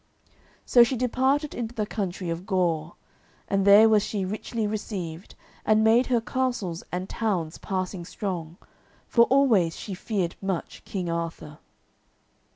So 0.65 0.83
she 0.83 0.97
departed 0.97 1.53
into 1.53 1.75
the 1.75 1.85
country 1.85 2.31
of 2.31 2.47
Gore, 2.47 2.95
and 3.47 3.67
there 3.67 3.87
was 3.87 4.01
she 4.03 4.25
richly 4.25 4.65
received, 4.65 5.35
and 5.63 5.83
made 5.83 6.07
her 6.07 6.19
castles 6.19 6.83
and 6.91 7.07
towns 7.07 7.59
passing 7.59 8.05
strong, 8.05 8.57
for 9.05 9.25
always 9.25 9.75
she 9.77 9.93
feared 9.93 10.37
much 10.41 10.83
King 10.85 11.07
Arthur. 11.07 11.59